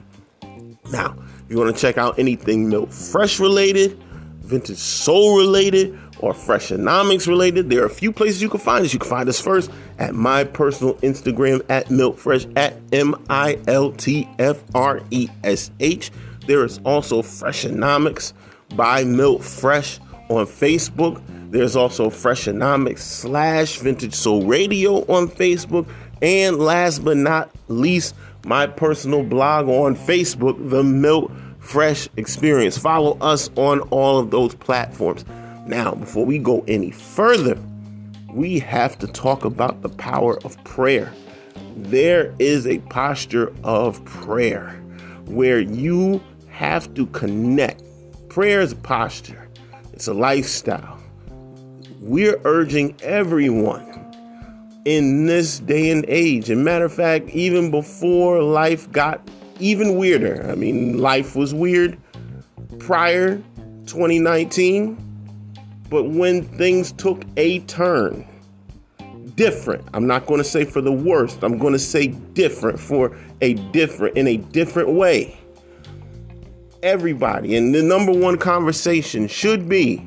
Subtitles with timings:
[0.91, 1.16] Now,
[1.50, 4.00] you want to check out anything Milt Fresh related,
[4.47, 8.94] vintage soul related, or Freshonomics related, there are a few places you can find us.
[8.94, 9.69] You can find us first
[10.00, 15.69] at my personal Instagram at MiltFresh at M I L T F R E S
[15.80, 16.12] H.
[16.47, 18.34] There is also Freshonomics
[18.75, 20.00] by Milt Fresh
[20.30, 21.22] on Facebook.
[21.52, 25.88] There's also Freshonomics slash Vintage Soul Radio on Facebook.
[26.22, 28.16] And last but not least,
[28.46, 31.31] my personal blog on Facebook, The Milt
[31.67, 32.78] Fresh Experience.
[32.78, 35.25] Follow us on all of those platforms.
[35.66, 37.61] Now, before we go any further,
[38.31, 41.11] we have to talk about the power of prayer.
[41.75, 44.69] There is a posture of prayer
[45.25, 47.83] where you have to connect.
[48.29, 49.50] Prayer is a posture,
[49.91, 50.97] it's a lifestyle.
[52.00, 53.83] We're urging everyone
[54.85, 56.50] in this day and age.
[56.50, 59.19] And matter of fact, even before life got
[59.59, 61.97] even weirder, I mean, life was weird
[62.79, 63.38] prior
[63.88, 65.07] 2019
[65.90, 68.28] but when things took a turn,
[69.35, 73.18] different, I'm not going to say for the worst, I'm going to say different for
[73.42, 75.38] a different, in a different way.
[76.83, 80.06] Everybody, and the number one conversation should be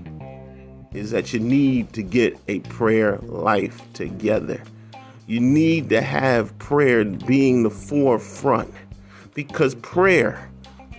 [0.92, 4.62] is that you need to get a prayer life together.
[5.26, 8.72] You need to have prayer being the forefront
[9.34, 10.50] because prayer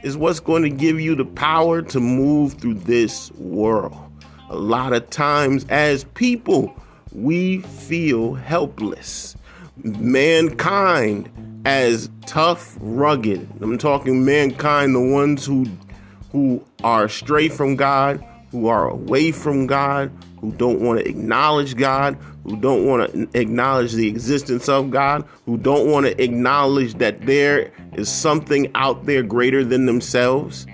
[0.04, 3.96] is what's going to give you the power to move through this world.
[4.50, 6.76] A lot of times, as people,
[7.14, 9.36] we feel helpless.
[9.78, 11.30] Mankind,
[11.66, 13.48] as tough, rugged.
[13.62, 15.68] I'm talking mankind, the ones who
[16.32, 21.76] who are stray from God, who are away from God, who don't want to acknowledge
[21.76, 26.96] God, who don't want to acknowledge the existence of God, who don't want to acknowledge
[26.96, 30.66] that there is something out there greater than themselves,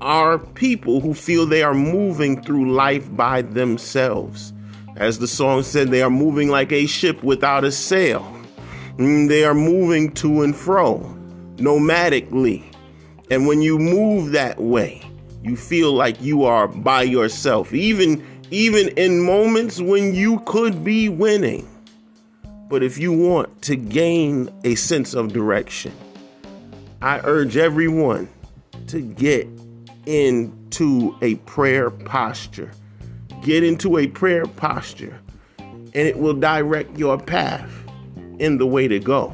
[0.00, 4.52] are people who feel they are moving through life by themselves.
[4.96, 8.20] As the song said, they are moving like a ship without a sail.
[8.96, 10.98] Mm, they are moving to and fro,
[11.56, 12.64] nomadically.
[13.30, 15.02] And when you move that way,
[15.42, 17.72] you feel like you are by yourself.
[17.72, 21.66] Even even in moments when you could be winning.
[22.68, 25.92] But if you want to gain a sense of direction,
[27.00, 28.28] I urge everyone
[28.88, 29.48] to get
[30.06, 32.70] into a prayer posture.
[33.42, 35.18] Get into a prayer posture,
[35.58, 37.72] and it will direct your path
[38.38, 39.32] in the way to go.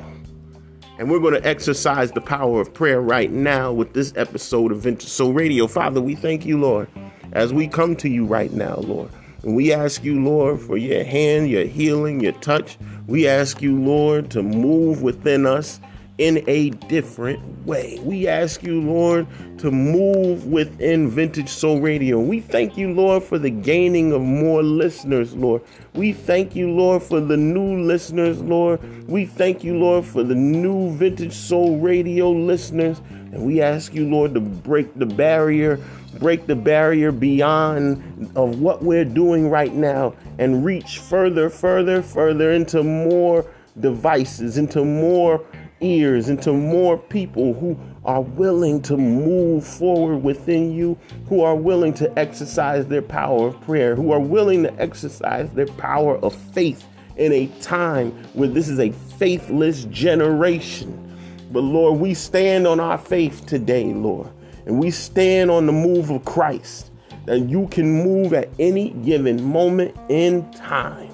[0.98, 4.80] And we're going to exercise the power of prayer right now with this episode of
[4.80, 5.66] Vintage Soul Radio.
[5.66, 6.88] Father, we thank you, Lord
[7.32, 9.10] as we come to you right now, Lord.
[9.42, 12.78] And we ask you, Lord, for your hand, your healing, your touch.
[13.06, 15.80] We ask you, Lord, to move within us
[16.18, 17.98] in a different way.
[18.02, 19.26] We ask you, Lord,
[19.58, 22.18] to move within Vintage Soul Radio.
[22.18, 25.62] We thank you, Lord, for the gaining of more listeners, Lord.
[25.94, 28.80] We thank you, Lord, for the new listeners, Lord.
[29.08, 33.00] We thank you, Lord, for the new Vintage Soul Radio listeners.
[33.10, 35.80] And we ask you, Lord, to break the barrier
[36.18, 42.52] break the barrier beyond of what we're doing right now and reach further, further, further
[42.52, 43.46] into more
[43.78, 45.44] devices, into more
[45.80, 50.98] ears, into more people who are willing to move forward within you,
[51.28, 55.66] who are willing to exercise their power of prayer, who are willing to exercise their
[55.66, 56.86] power of faith
[57.16, 61.04] in a time where this is a faithless generation.
[61.50, 64.30] But Lord, we stand on our faith today, Lord
[64.68, 66.90] and we stand on the move of Christ,
[67.24, 71.10] that you can move at any given moment in time,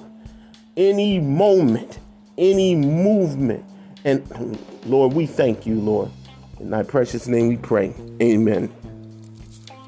[0.75, 1.99] any moment,
[2.37, 3.63] any movement.
[4.05, 6.11] And Lord, we thank you, Lord.
[6.59, 7.93] In thy precious name we pray.
[8.21, 8.71] Amen.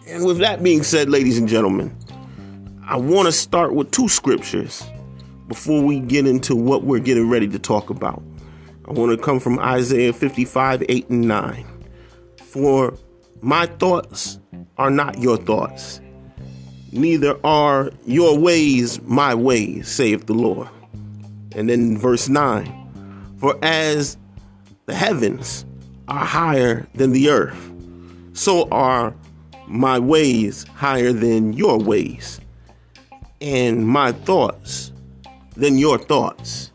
[0.08, 1.96] And with that being said, ladies and gentlemen,
[2.84, 4.84] I want to start with two scriptures
[5.48, 8.24] before we get into what we're getting ready to talk about.
[8.86, 11.66] I want to come from Isaiah 55, 8 and 9.
[12.44, 12.98] For
[13.42, 14.40] my thoughts
[14.78, 16.02] are not your thoughts,
[16.92, 20.70] neither are your ways my ways, saith the Lord.
[21.52, 22.87] And then verse 9
[23.40, 24.18] For as
[24.86, 25.66] the heavens
[26.08, 27.72] are higher than the earth,
[28.34, 29.14] so are
[29.68, 32.40] my ways higher than your ways,
[33.42, 34.92] and my thoughts
[35.56, 36.72] than your thoughts.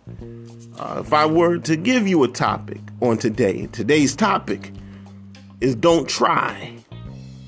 [0.79, 4.73] Uh, if I were to give you a topic on today, today's topic
[5.61, 6.77] is don't try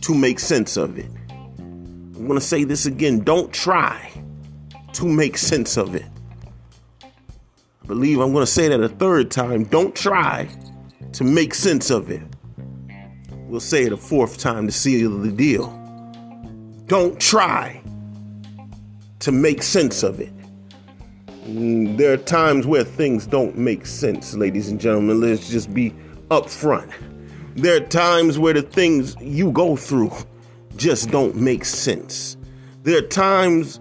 [0.02, 1.10] to make sense of it.
[1.58, 4.10] I'm going to say this again don't try
[4.92, 6.06] to make sense of it.
[7.84, 9.64] I believe I'm going to say that a third time.
[9.64, 10.48] Don't try
[11.12, 12.22] to make sense of it.
[13.30, 15.68] We'll say it a fourth time to seal the deal.
[16.86, 17.82] Don't try
[19.18, 20.32] to make sense of it.
[21.44, 25.20] Mm, there are times where things don't make sense, ladies and gentlemen.
[25.20, 25.90] Let's just be
[26.28, 26.90] upfront.
[27.54, 30.10] There are times where the things you go through
[30.76, 32.38] just don't make sense.
[32.82, 33.78] There are times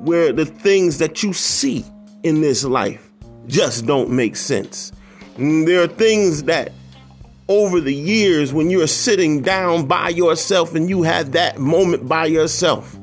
[0.00, 1.82] where the things that you see
[2.22, 3.07] in this life
[3.48, 4.92] just don't make sense.
[5.36, 6.72] There are things that
[7.48, 12.26] over the years when you're sitting down by yourself and you have that moment by
[12.26, 12.94] yourself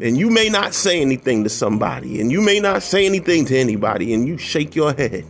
[0.00, 3.56] and you may not say anything to somebody and you may not say anything to
[3.56, 5.24] anybody and you shake your head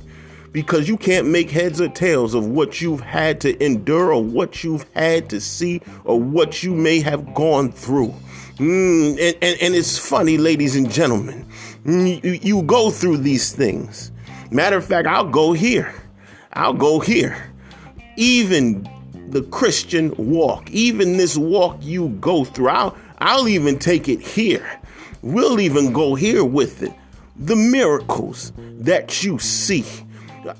[0.52, 4.62] because you can't make heads or tails of what you've had to endure or what
[4.62, 8.14] you've had to see or what you may have gone through.
[8.58, 11.44] Mm, and, and, and, it's funny, ladies and gentlemen,
[11.84, 14.12] mm, you, you go through these things.
[14.50, 15.94] Matter of fact, I'll go here.
[16.52, 17.52] I'll go here.
[18.16, 18.88] Even
[19.28, 24.80] the Christian walk, even this walk you go through, I'll, I'll even take it here.
[25.22, 26.92] We'll even go here with it.
[27.36, 29.84] The miracles that you see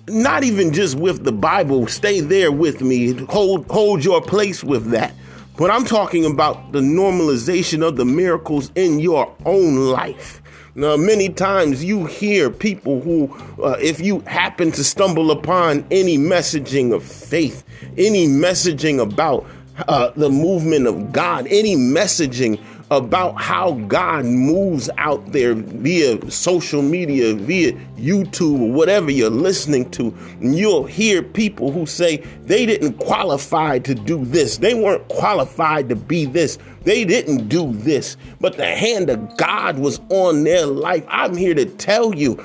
[0.08, 4.90] not even just with the Bible, stay there with me, hold hold your place with
[4.90, 5.14] that.
[5.56, 10.42] But I'm talking about the normalization of the miracles in your own life.
[10.76, 16.18] Now, many times you hear people who, uh, if you happen to stumble upon any
[16.18, 17.62] messaging of faith,
[17.96, 19.46] any messaging about
[19.86, 22.60] uh, the movement of God, any messaging
[22.96, 29.90] about how God moves out there via social media, via YouTube, or whatever you're listening
[29.92, 35.06] to, and you'll hear people who say they didn't qualify to do this, they weren't
[35.08, 40.44] qualified to be this, they didn't do this, but the hand of God was on
[40.44, 41.04] their life.
[41.08, 42.42] I'm here to tell you,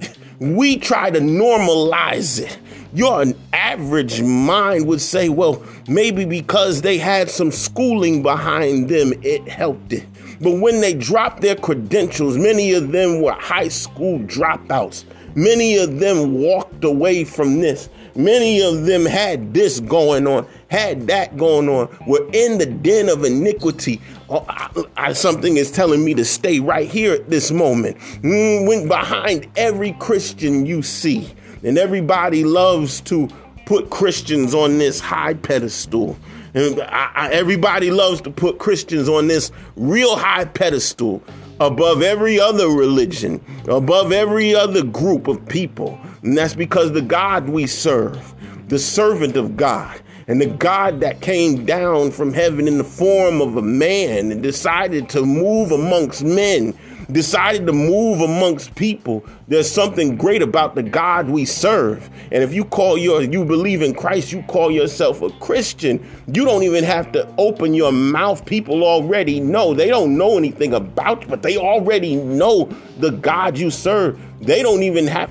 [0.40, 2.58] we try to normalize it
[2.94, 9.46] your average mind would say, well, maybe because they had some schooling behind them, it
[9.48, 10.06] helped it.
[10.40, 15.04] But when they dropped their credentials, many of them were high school dropouts.
[15.34, 17.88] Many of them walked away from this.
[18.14, 23.08] Many of them had this going on, had that going on, were in the den
[23.08, 24.00] of iniquity.
[24.28, 27.96] Oh, I, I, something is telling me to stay right here at this moment.
[28.22, 33.28] Mm, when behind every Christian you see, and everybody loves to
[33.66, 36.16] put Christians on this high pedestal.
[36.54, 41.22] And I, I, everybody loves to put Christians on this real high pedestal
[41.60, 45.98] above every other religion, above every other group of people.
[46.22, 48.34] And that's because the God we serve,
[48.68, 53.40] the servant of God, and the God that came down from heaven in the form
[53.40, 56.78] of a man and decided to move amongst men
[57.10, 62.08] decided to move amongst people, there's something great about the God we serve.
[62.30, 66.44] And if you call your you believe in Christ, you call yourself a Christian, you
[66.44, 68.44] don't even have to open your mouth.
[68.44, 69.74] People already know.
[69.74, 74.20] They don't know anything about you, but they already know the God you serve.
[74.40, 75.30] They don't even have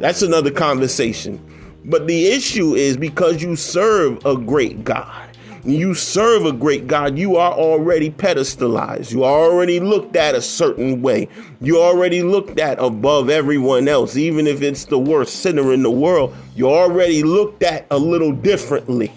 [0.00, 1.40] that's another conversation.
[1.84, 5.23] But the issue is because you serve a great God
[5.64, 9.12] you serve a great God, you are already pedestalized.
[9.12, 11.28] You are already looked at a certain way.
[11.60, 15.90] You already looked at above everyone else, even if it's the worst sinner in the
[15.90, 16.34] world.
[16.54, 19.12] You already looked at a little differently.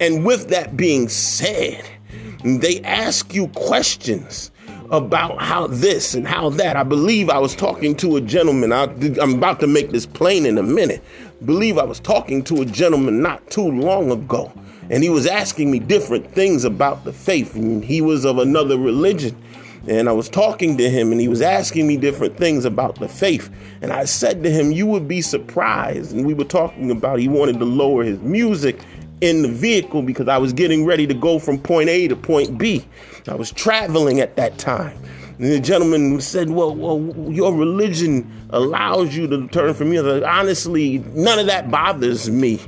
[0.00, 1.84] And with that being said,
[2.44, 4.50] they ask you questions
[4.90, 6.76] about how this and how that.
[6.76, 8.72] I believe I was talking to a gentleman.
[8.72, 8.84] I,
[9.22, 11.02] am about to make this plain in a minute.
[11.44, 14.52] Believe I was talking to a gentleman not too long ago
[14.90, 17.54] and he was asking me different things about the faith.
[17.54, 19.36] And he was of another religion.
[19.86, 23.08] And I was talking to him and he was asking me different things about the
[23.08, 23.50] faith.
[23.82, 26.12] And I said to him, You would be surprised.
[26.12, 28.78] And we were talking about he wanted to lower his music
[29.24, 32.58] in the vehicle because I was getting ready to go from point A to point
[32.58, 32.84] B.
[33.26, 34.98] I was traveling at that time.
[35.38, 37.00] And the gentleman said, well, well,
[37.32, 39.98] your religion allows you to turn from me.
[39.98, 42.60] Honestly, none of that bothers me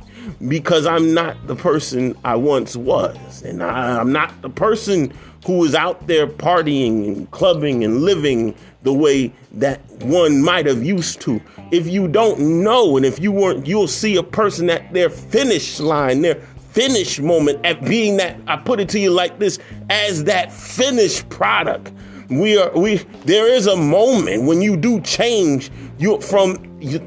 [0.47, 3.43] because I'm not the person I once was.
[3.43, 5.13] And I, am not the person
[5.45, 10.83] who is out there partying and clubbing and living the way that one might have
[10.83, 11.41] used to.
[11.71, 15.79] If you don't know, and if you weren't, you'll see a person at their finish
[15.79, 16.35] line, their
[16.71, 21.27] finish moment at being that, I put it to you like this, as that finished
[21.29, 21.91] product.
[22.29, 26.55] We are, we, there is a moment when you do change you from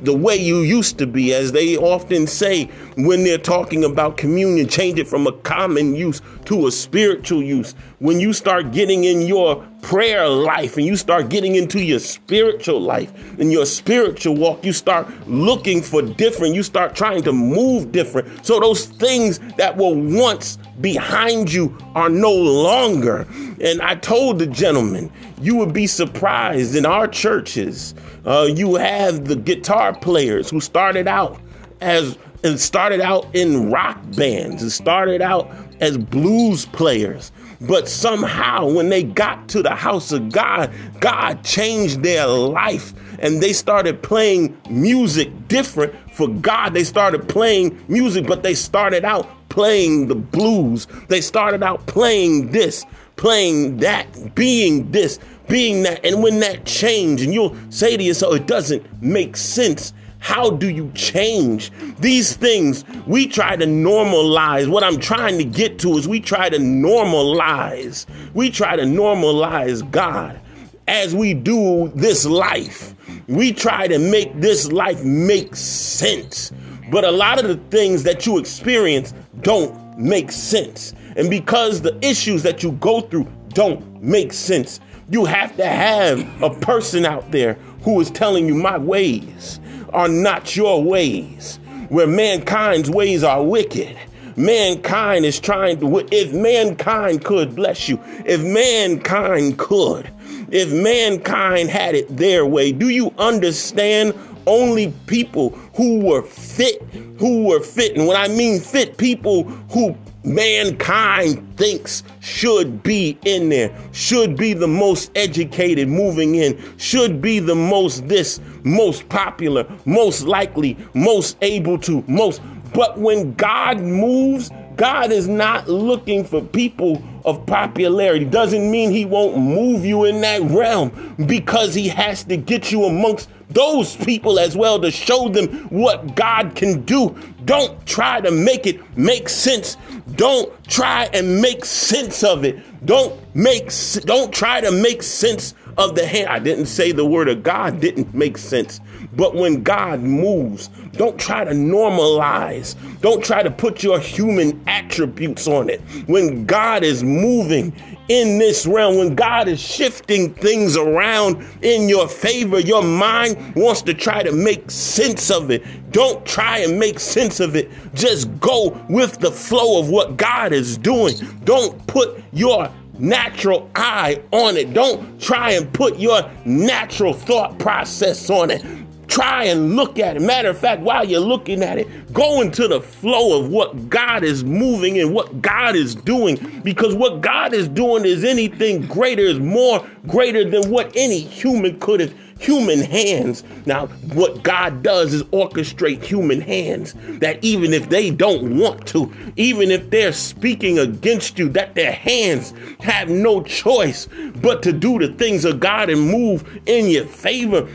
[0.03, 2.65] the way you used to be, as they often say
[2.97, 7.73] when they're talking about communion, change it from a common use to a spiritual use.
[8.01, 12.81] When you start getting in your prayer life and you start getting into your spiritual
[12.81, 17.93] life and your spiritual walk, you start looking for different, you start trying to move
[17.93, 18.45] different.
[18.45, 23.27] So those things that were once behind you are no longer.
[23.61, 27.95] And I told the gentleman, you would be surprised in our churches.
[28.25, 31.41] Uh, you have the guitar players who started out
[31.81, 37.33] as and started out in rock bands and started out as blues players.
[37.61, 43.43] But somehow, when they got to the house of God, God changed their life and
[43.43, 46.73] they started playing music different for God.
[46.73, 50.87] They started playing music, but they started out playing the blues.
[51.09, 52.87] They started out playing this,
[53.21, 56.03] playing that, being this, being that.
[56.07, 59.93] And when that change, and you'll say to yourself, it doesn't make sense.
[60.21, 62.83] How do you change these things?
[63.07, 64.69] We try to normalize.
[64.69, 68.07] What I'm trying to get to is we try to normalize.
[68.33, 70.41] We try to normalize God
[70.89, 72.95] as we do this life.
[73.29, 76.53] We try to make this life make sense.
[76.91, 79.13] But a lot of the things that you experience
[79.43, 80.95] don't make sense.
[81.17, 86.43] And because the issues that you go through don't make sense, you have to have
[86.43, 89.61] a person out there who is telling you, My ways
[89.93, 93.97] are not your ways, where mankind's ways are wicked.
[94.37, 100.11] Mankind is trying to, if mankind could, bless you, if mankind could,
[100.51, 104.15] if mankind had it their way, do you understand
[104.47, 106.83] only people who were fit,
[107.19, 107.97] who were fit.
[107.97, 109.97] And when I mean fit, people who
[110.35, 117.39] mankind thinks should be in there, should be the most educated moving in, should be
[117.39, 122.41] the most this, most popular, most likely, most able to, most.
[122.73, 128.25] But when God moves, God is not looking for people of popularity.
[128.25, 132.85] Doesn't mean he won't move you in that realm because he has to get you
[132.85, 137.17] amongst those people as well to show them what God can do.
[137.45, 139.77] Don't try to make it make sense.
[140.15, 142.59] Don't try and make sense of it.
[142.85, 143.71] Don't make
[144.05, 146.29] don't try to make sense of the hand.
[146.29, 148.81] I didn't say the word of God didn't make sense.
[149.13, 152.75] But when God moves, don't try to normalize.
[153.01, 155.81] Don't try to put your human attributes on it.
[156.07, 157.73] When God is moving
[158.09, 163.83] in this realm, when God is shifting things around in your favor, your mind wants
[163.83, 165.63] to try to make sense of it.
[165.93, 167.71] Don't try and make sense of it.
[167.95, 171.15] Just go with the flow of what God is doing.
[171.45, 172.69] Don't put your
[172.99, 174.75] natural eye on it.
[174.75, 178.65] Don't try and put your natural thought process on it.
[179.11, 180.23] Try and look at it.
[180.23, 184.23] Matter of fact, while you're looking at it, go into the flow of what God
[184.23, 186.61] is moving and what God is doing.
[186.63, 191.81] Because what God is doing is anything greater, is more greater than what any human
[191.81, 193.45] could have human hands.
[193.67, 199.13] Now, what God does is orchestrate human hands that even if they don't want to,
[199.37, 204.99] even if they're speaking against you, that their hands have no choice but to do
[204.99, 207.69] the things of God and move in your favor.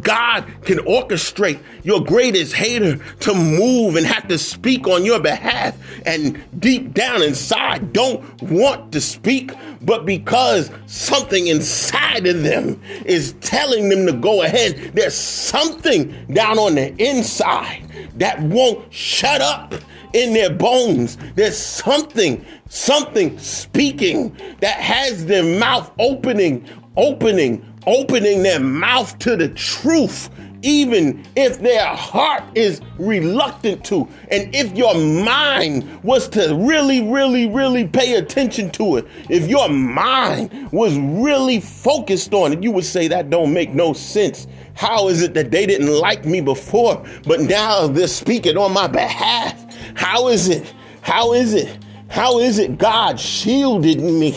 [0.00, 1.60] God can orchestrate.
[1.82, 5.76] Your greatest hater to move and have to speak on your behalf.
[6.04, 13.34] And deep down inside don't want to speak, but because something inside of them is
[13.40, 17.84] telling them to go ahead, there's something down on the inside
[18.16, 19.74] that won't shut up
[20.12, 21.18] in their bones.
[21.34, 29.48] There's something, something speaking that has their mouth opening, opening, opening their mouth to the
[29.50, 30.30] truth,
[30.62, 34.08] even if their heart is reluctant to.
[34.30, 39.68] And if your mind was to really, really, really pay attention to it, if your
[39.68, 44.46] mind was really focused on it, you would say that don't make no sense.
[44.74, 48.86] How is it that they didn't like me before, but now they're speaking on my
[48.86, 49.64] behalf?
[49.94, 50.74] How is it?
[51.02, 51.78] How is it?
[52.08, 54.32] How is it God shielded me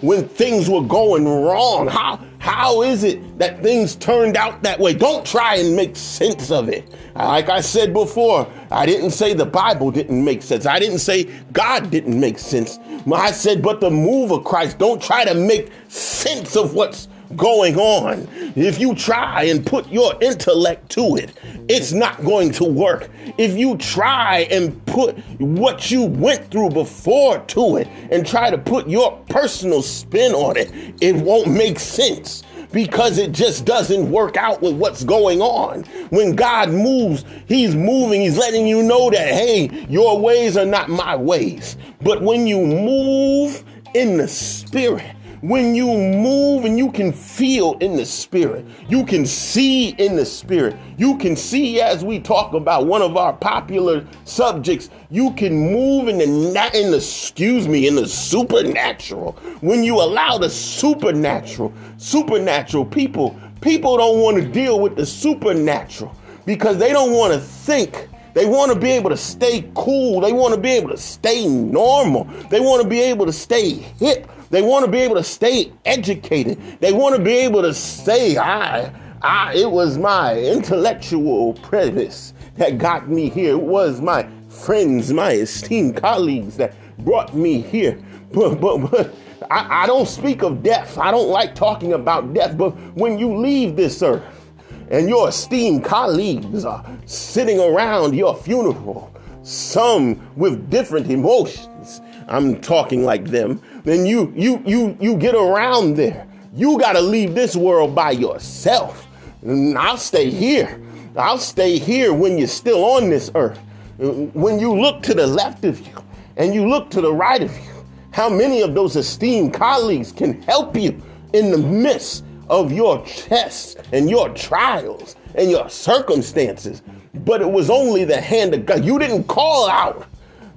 [0.00, 1.86] when things were going wrong?
[1.86, 4.92] How how is it that things turned out that way?
[4.92, 6.86] Don't try and make sense of it.
[7.14, 10.66] Like I said before, I didn't say the Bible didn't make sense.
[10.66, 12.78] I didn't say God didn't make sense.
[13.10, 17.76] I said, but the move of Christ, don't try to make sense of what's going
[17.76, 18.28] on.
[18.56, 21.32] If you try and put your intellect to it,
[21.68, 23.10] it's not going to work.
[23.38, 28.58] If you try and put what you went through before to it and try to
[28.58, 32.42] put your personal spin on it, it won't make sense
[32.74, 35.84] because it just doesn't work out with what's going on.
[36.10, 40.90] When God moves, He's moving, He's letting you know that, hey, your ways are not
[40.90, 41.76] my ways.
[42.02, 47.96] But when you move in the Spirit, when you move and you can feel in
[47.96, 52.86] the spirit, you can see in the spirit, you can see as we talk about
[52.86, 57.94] one of our popular subjects, you can move in the in the excuse me in
[57.94, 59.32] the supernatural.
[59.60, 66.16] When you allow the supernatural, supernatural people, people don't want to deal with the supernatural
[66.46, 70.20] because they don't want to think they want to be able to stay cool.
[70.20, 72.24] They want to be able to stay normal.
[72.50, 74.28] They want to be able to stay hip.
[74.54, 76.78] They want to be able to stay educated.
[76.78, 82.78] They want to be able to say, I, I, it was my intellectual premise that
[82.78, 83.54] got me here.
[83.54, 87.98] It was my friends, my esteemed colleagues that brought me here.
[88.34, 89.14] But, but, but
[89.48, 90.98] I, I don't speak of death.
[90.98, 92.58] I don't like talking about death.
[92.58, 94.50] But when you leave this earth
[94.90, 99.14] and your esteemed colleagues are sitting around your funeral,
[99.44, 105.96] some with different emotions, I'm talking like them, then you you you you get around
[105.96, 106.26] there.
[106.54, 109.06] You got to leave this world by yourself.
[109.42, 110.80] And I'll stay here.
[111.16, 113.58] I'll stay here when you're still on this earth.
[113.98, 115.94] When you look to the left of you
[116.36, 120.40] and you look to the right of you, how many of those esteemed colleagues can
[120.42, 121.00] help you
[121.32, 126.82] in the midst of your tests and your trials and your circumstances?
[127.14, 128.84] But it was only the hand of God.
[128.84, 130.06] You didn't call out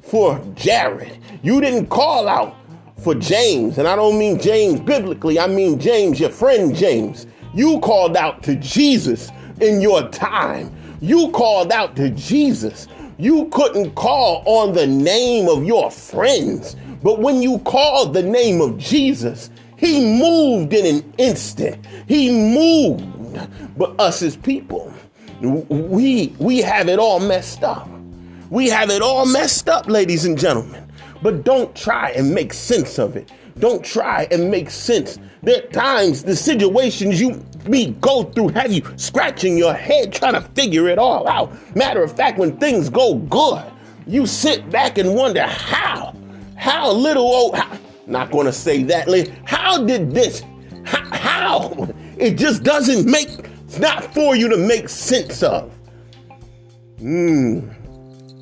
[0.02, 1.18] for Jared.
[1.44, 2.56] You didn't call out
[3.00, 3.78] for James.
[3.78, 7.28] And I don't mean James biblically, I mean James, your friend James.
[7.54, 9.32] You called out to Jesus
[9.62, 10.74] in your time.
[11.02, 17.20] You called out to Jesus You couldn't call on the name of your friends, but
[17.20, 21.84] when you called the name of Jesus, he moved in an instant.
[22.08, 23.06] He moved.
[23.78, 24.94] But us as people,
[25.42, 27.90] we we have it all messed up.
[28.50, 30.87] We have it all messed up, ladies and gentlemen.
[31.28, 33.34] But don't try and make sense of it.
[33.60, 35.20] Don't try and make sense.
[35.44, 40.36] There are times, the situations you me go through have you scratching your head trying
[40.36, 41.52] to figure it all out.
[41.76, 43.62] Matter of fact, when things go good,
[44.06, 46.16] you sit back and wonder how,
[46.56, 50.44] how little old, how, not to say that, how did this,
[50.86, 51.90] how, how?
[52.18, 53.28] It just doesn't make,
[53.66, 55.74] it's not for you to make sense of.
[57.00, 57.68] Hmm.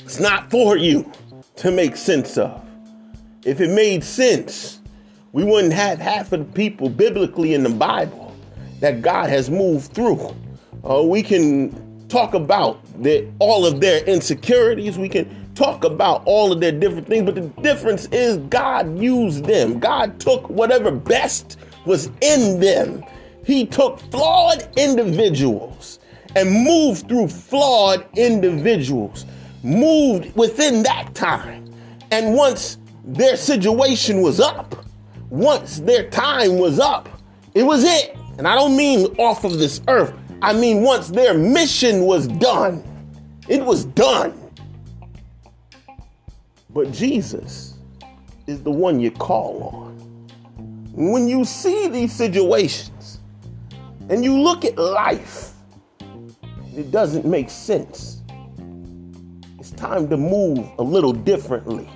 [0.01, 1.11] It's not for you
[1.55, 2.64] to make sense of.
[3.45, 4.79] If it made sense,
[5.31, 8.35] we wouldn't have half of the people biblically in the Bible
[8.79, 10.35] that God has moved through.
[10.83, 14.97] Uh, we can talk about the, all of their insecurities.
[14.97, 19.45] We can talk about all of their different things, but the difference is God used
[19.45, 19.79] them.
[19.79, 23.03] God took whatever best was in them.
[23.45, 25.99] He took flawed individuals
[26.35, 29.27] and moved through flawed individuals,
[29.61, 31.63] moved within that time.
[32.09, 34.75] And once their situation was up,
[35.29, 37.07] once their time was up,
[37.53, 38.17] it was it.
[38.37, 42.83] And I don't mean off of this earth, I mean once their mission was done,
[43.47, 44.33] it was done.
[46.71, 47.75] But Jesus
[48.47, 49.95] is the one you call on.
[50.93, 53.19] When you see these situations
[54.09, 55.51] and you look at life,
[56.75, 58.21] it doesn't make sense.
[59.59, 61.87] It's time to move a little differently.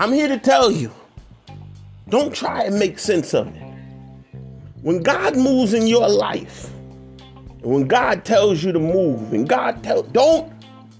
[0.00, 0.92] I'm here to tell you
[2.08, 3.62] don't try and make sense of it.
[4.82, 6.70] When God moves in your life,
[7.62, 10.52] when God tells you to move, and God tell don't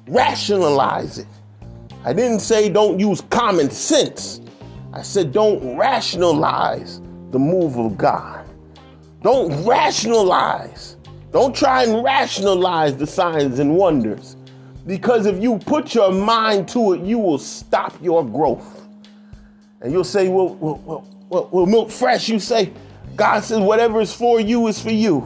[0.08, 1.28] rationalize it.
[2.04, 4.40] I didn't say don't use common sense.
[4.92, 8.44] I said don't rationalize the move of God.
[9.22, 10.96] Don't rationalize.
[11.30, 14.34] Don't try and rationalize the signs and wonders.
[14.88, 18.77] Because if you put your mind to it, you will stop your growth.
[19.80, 22.28] And you'll say, well, well, well, well, Milt Fresh.
[22.28, 22.72] You say,
[23.16, 25.22] God says, whatever is for you is for you.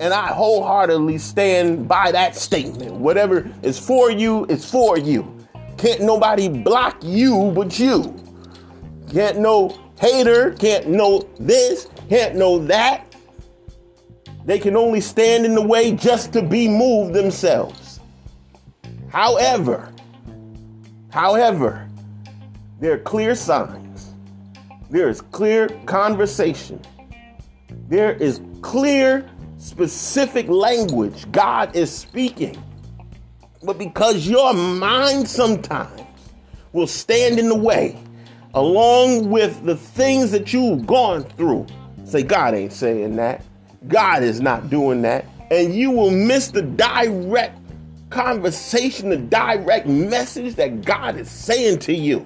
[0.00, 2.92] And I wholeheartedly stand by that statement.
[2.92, 5.34] Whatever is for you is for you.
[5.76, 8.14] Can't nobody block you but you.
[9.10, 13.04] Can't no hater, can't know this, can't know that.
[14.44, 18.00] They can only stand in the way just to be moved themselves.
[19.10, 19.92] However,
[21.10, 21.87] however,
[22.80, 24.14] there are clear signs.
[24.90, 26.80] There is clear conversation.
[27.88, 32.56] There is clear, specific language God is speaking.
[33.64, 36.02] But because your mind sometimes
[36.72, 37.98] will stand in the way,
[38.54, 41.66] along with the things that you've gone through,
[42.04, 43.44] say, God ain't saying that.
[43.88, 45.24] God is not doing that.
[45.50, 47.58] And you will miss the direct
[48.10, 52.24] conversation, the direct message that God is saying to you.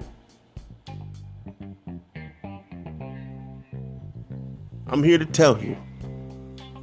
[4.93, 5.75] I'm here to tell you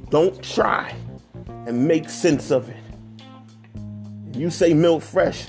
[0.09, 0.93] don't try
[1.65, 2.75] and make sense of it.
[4.33, 5.45] You say Milt Fresh.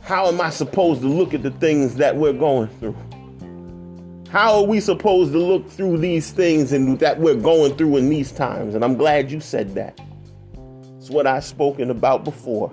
[0.00, 2.96] How am I supposed to look at the things that we're going through?
[4.30, 8.08] How are we supposed to look through these things and that we're going through in
[8.08, 8.76] these times?
[8.76, 9.98] And I'm glad you said that.
[10.98, 12.70] It's what I've spoken about before.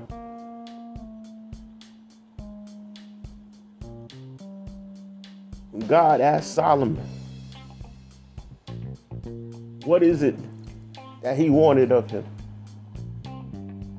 [5.88, 7.03] God asked Solomon,
[9.85, 10.35] what is it
[11.21, 12.25] that he wanted of him?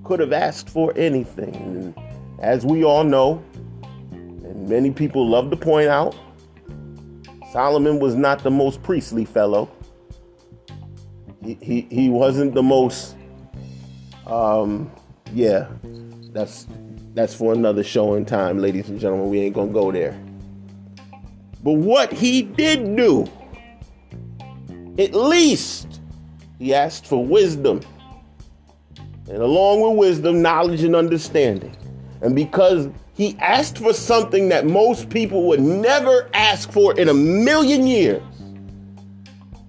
[0.04, 1.54] Could have asked for anything.
[1.54, 1.94] And
[2.40, 3.42] as we all know,
[4.12, 6.14] and many people love to point out,
[7.52, 9.70] Solomon was not the most priestly fellow.
[11.42, 13.16] He, he, he wasn't the most,
[14.26, 14.90] um,
[15.32, 15.68] yeah,
[16.32, 16.66] that's
[17.14, 19.30] that's for another show in time, ladies and gentlemen.
[19.30, 20.20] We ain't gonna go there.
[21.62, 23.26] But what he did do
[24.98, 26.00] at least
[26.58, 27.80] he asked for wisdom.
[29.28, 31.76] And along with wisdom, knowledge and understanding.
[32.22, 37.14] And because he asked for something that most people would never ask for in a
[37.14, 38.22] million years,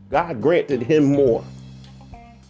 [0.09, 1.43] God granted him more.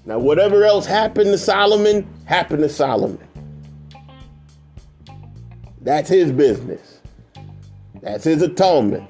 [0.06, 3.20] Now, whatever else happened to Solomon, happened to Solomon.
[5.82, 7.00] That's his business.
[8.02, 9.10] That's his atonement.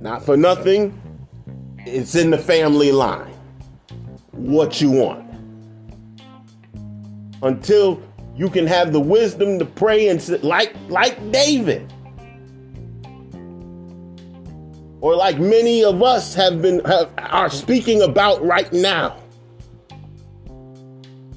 [0.00, 0.98] Not for nothing,
[1.86, 3.32] it's in the family line.
[4.32, 5.24] What you want.
[7.42, 8.02] Until
[8.36, 11.90] You can have the wisdom to pray and sit, like like David.
[15.00, 19.22] Or like many of us have been have, are speaking about right now.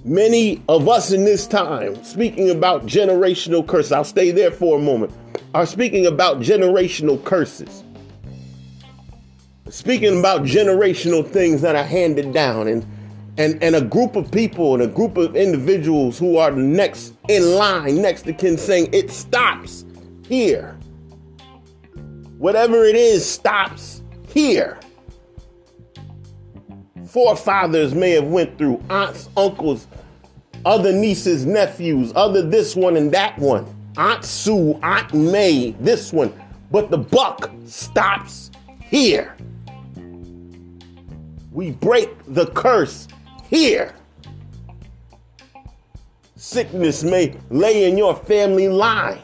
[0.04, 3.94] Many of us in this time speaking about generational curses.
[3.94, 5.14] I'll stay there for a moment.
[5.54, 7.84] Are speaking about generational curses.
[9.70, 12.86] Speaking about generational things that are handed down and
[13.38, 17.56] and, and a group of people and a group of individuals who are next in
[17.56, 19.86] line next to kin saying it stops
[20.28, 20.78] here.
[22.38, 24.78] Whatever it is stops here.
[27.06, 29.88] Forefathers may have went through aunts, uncles,
[30.66, 33.66] other nieces, nephews, other this one and that one.
[33.98, 36.34] Aunt Sue, Aunt May, this one.
[36.72, 38.52] But the buck stops
[38.82, 39.36] here.
[41.52, 43.08] We break the curse
[43.50, 43.96] here.
[46.36, 49.20] Sickness may lay in your family line,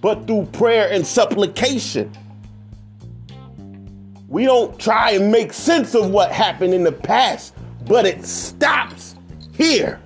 [0.00, 2.12] but through prayer and supplication,
[4.28, 7.54] we don't try and make sense of what happened in the past,
[7.86, 9.16] but it stops
[9.54, 10.00] here.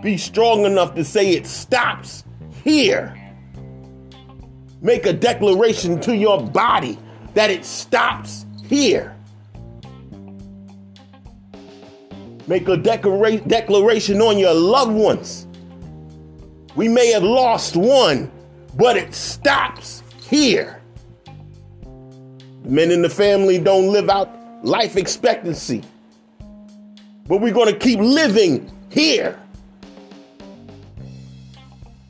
[0.00, 2.22] Be strong enough to say it stops
[2.62, 3.27] here.
[4.80, 6.98] Make a declaration to your body
[7.34, 9.14] that it stops here.
[12.46, 15.46] Make a declara- declaration on your loved ones.
[16.76, 18.30] We may have lost one,
[18.76, 20.80] but it stops here.
[22.64, 24.30] Men in the family don't live out
[24.64, 25.82] life expectancy,
[27.26, 29.38] but we're going to keep living here.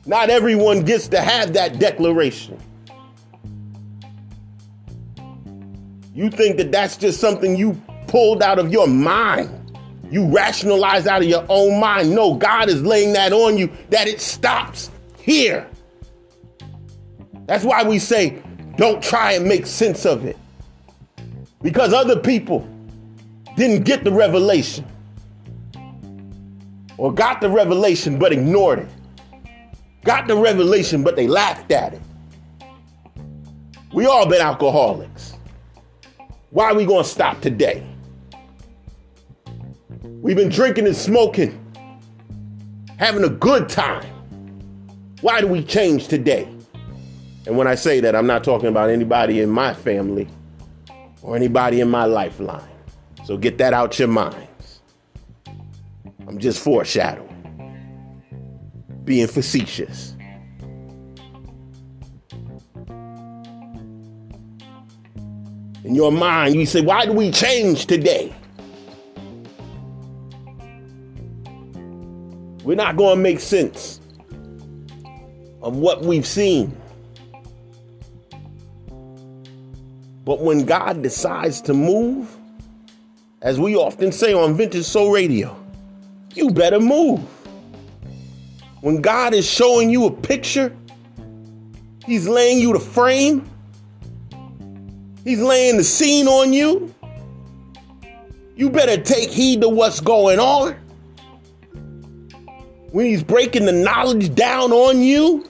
[0.09, 2.57] Not everyone gets to have that declaration.
[6.15, 9.77] You think that that's just something you pulled out of your mind.
[10.09, 12.09] You rationalize out of your own mind.
[12.09, 15.69] No, God is laying that on you that it stops here.
[17.45, 18.41] That's why we say,
[18.77, 20.37] don't try and make sense of it.
[21.61, 22.67] Because other people
[23.55, 24.87] didn't get the revelation
[26.97, 28.89] or got the revelation but ignored it
[30.03, 32.01] got the revelation, but they laughed at it.
[33.93, 35.33] We all been alcoholics.
[36.51, 37.83] Why are we going to stop today?
[40.03, 41.59] We've been drinking and smoking,
[42.97, 44.05] having a good time.
[45.21, 46.47] Why do we change today?
[47.45, 50.27] And when I say that, I'm not talking about anybody in my family
[51.21, 52.69] or anybody in my lifeline.
[53.25, 54.81] So get that out your minds.
[56.27, 57.28] I'm just foreshadowing
[59.09, 60.15] being facetious.
[65.83, 68.35] In your mind, you say, Why do we change today?
[72.63, 73.99] We're not going to make sense
[75.63, 76.77] of what we've seen.
[80.23, 82.37] But when God decides to move,
[83.41, 85.59] as we often say on Vintage Soul Radio,
[86.35, 87.38] you better move.
[88.81, 90.75] When God is showing you a picture,
[92.05, 93.49] He's laying you the frame,
[95.23, 96.93] He's laying the scene on you.
[98.55, 100.73] You better take heed to what's going on.
[102.91, 105.49] When He's breaking the knowledge down on you,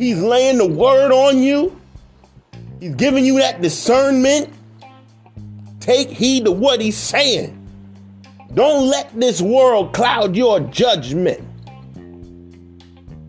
[0.00, 1.78] He's laying the word on you.
[2.80, 4.50] He's giving you that discernment.
[5.80, 7.59] Take heed to what he's saying.
[8.54, 11.40] Don't let this world cloud your judgment.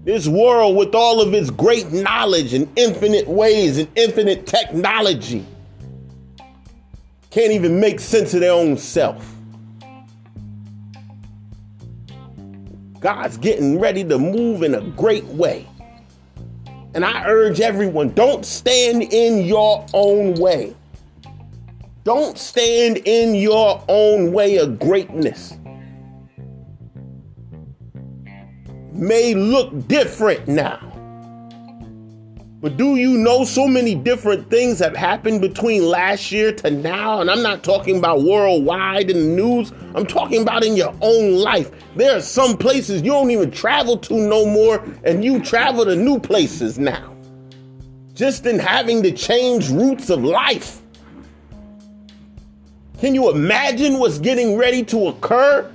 [0.04, 5.46] This world, with all of its great knowledge and infinite ways and infinite technology,
[7.30, 9.36] can't even make sense of their own self.
[13.00, 15.68] God's getting ready to move in a great way.
[16.94, 20.76] And I urge everyone don't stand in your own way.
[22.04, 25.58] Don't stand in your own way of greatness.
[28.92, 30.80] May look different now.
[32.60, 37.22] But do you know so many different things have happened between last year to now?
[37.22, 41.36] And I'm not talking about worldwide in the news, I'm talking about in your own
[41.36, 41.72] life.
[41.96, 45.96] There are some places you don't even travel to no more, and you travel to
[45.96, 47.16] new places now.
[48.14, 50.81] Just in having to change routes of life.
[53.02, 55.72] Can you imagine what's getting ready to occur?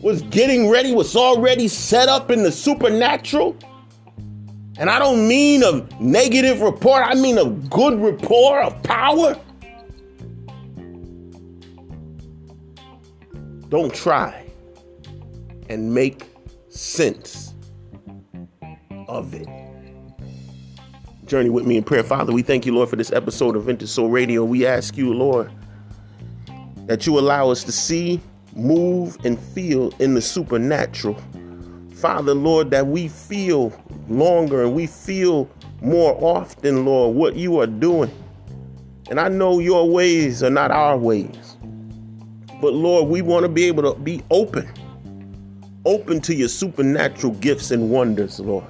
[0.00, 3.56] What's getting ready, what's already set up in the supernatural?
[4.78, 9.36] And I don't mean a negative report, I mean a good report of power.
[13.68, 14.46] Don't try
[15.68, 16.30] and make
[16.68, 17.52] sense
[19.08, 19.48] of it.
[21.26, 22.04] Journey with me in prayer.
[22.04, 24.44] Father, we thank you, Lord, for this episode of Vintage Soul Radio.
[24.44, 25.50] We ask you, Lord,
[26.86, 28.20] that you allow us to see,
[28.54, 31.16] move, and feel in the supernatural.
[31.94, 33.72] Father, Lord, that we feel
[34.08, 35.48] longer and we feel
[35.80, 38.10] more often, Lord, what you are doing.
[39.10, 41.56] And I know your ways are not our ways.
[42.60, 44.70] But Lord, we want to be able to be open,
[45.84, 48.64] open to your supernatural gifts and wonders, Lord.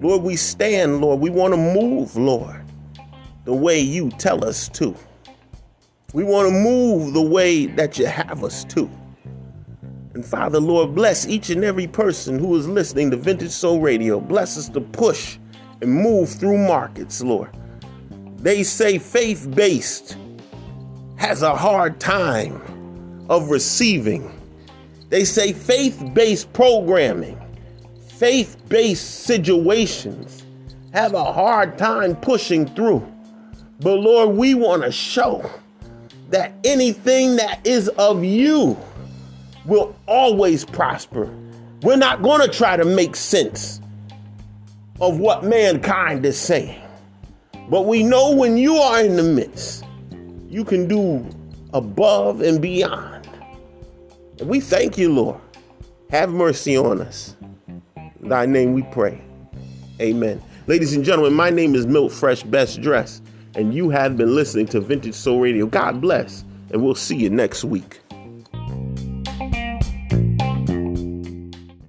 [0.00, 1.20] Lord, we stand, Lord.
[1.20, 2.62] We want to move, Lord,
[3.44, 4.94] the way you tell us to.
[6.14, 8.88] We want to move the way that you have us to.
[10.14, 14.20] And Father, Lord, bless each and every person who is listening to Vintage Soul Radio.
[14.20, 15.38] Bless us to push
[15.82, 17.50] and move through markets, Lord.
[18.36, 20.16] They say faith based
[21.16, 22.62] has a hard time
[23.28, 24.40] of receiving.
[25.08, 27.40] They say faith based programming,
[28.06, 30.44] faith based situations
[30.92, 33.04] have a hard time pushing through.
[33.80, 35.50] But Lord, we want to show
[36.30, 38.76] that anything that is of you
[39.64, 41.32] will always prosper.
[41.82, 43.80] We're not going to try to make sense
[45.00, 46.80] of what mankind is saying.
[47.68, 49.84] But we know when you are in the midst,
[50.48, 51.26] you can do
[51.72, 53.28] above and beyond.
[54.38, 55.40] And we thank you, Lord.
[56.10, 57.36] Have mercy on us.
[57.96, 59.20] In thy name we pray.
[60.00, 60.42] Amen.
[60.66, 63.20] Ladies and gentlemen, my name is Milt Fresh Best Dress,
[63.56, 65.66] and you have been listening to Vintage Soul Radio.
[65.66, 68.00] God bless, and we'll see you next week.